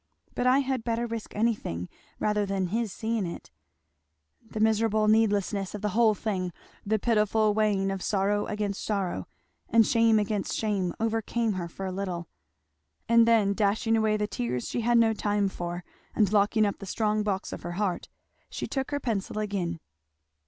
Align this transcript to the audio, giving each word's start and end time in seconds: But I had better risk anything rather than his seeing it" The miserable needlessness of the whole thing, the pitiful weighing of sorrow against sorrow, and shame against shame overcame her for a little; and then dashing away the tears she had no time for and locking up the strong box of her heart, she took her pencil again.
But 0.33 0.47
I 0.47 0.61
had 0.65 0.83
better 0.83 1.05
risk 1.05 1.35
anything 1.35 1.87
rather 2.19 2.43
than 2.43 2.69
his 2.69 2.91
seeing 2.91 3.27
it" 3.27 3.51
The 4.53 4.59
miserable 4.59 5.07
needlessness 5.07 5.75
of 5.75 5.83
the 5.83 5.89
whole 5.93 6.15
thing, 6.15 6.51
the 6.83 6.97
pitiful 6.97 7.53
weighing 7.53 7.91
of 7.91 8.01
sorrow 8.01 8.47
against 8.47 8.83
sorrow, 8.83 9.27
and 9.69 9.85
shame 9.85 10.17
against 10.17 10.55
shame 10.57 10.91
overcame 10.99 11.53
her 11.53 11.67
for 11.67 11.85
a 11.85 11.91
little; 11.91 12.27
and 13.07 13.27
then 13.27 13.53
dashing 13.53 13.95
away 13.95 14.17
the 14.17 14.25
tears 14.25 14.67
she 14.67 14.81
had 14.81 14.97
no 14.97 15.13
time 15.13 15.47
for 15.47 15.83
and 16.15 16.33
locking 16.33 16.65
up 16.65 16.79
the 16.79 16.87
strong 16.87 17.21
box 17.21 17.53
of 17.53 17.61
her 17.61 17.73
heart, 17.73 18.09
she 18.49 18.65
took 18.65 18.89
her 18.89 18.99
pencil 18.99 19.37
again. 19.37 19.79